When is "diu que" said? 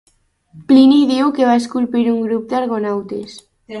1.11-1.47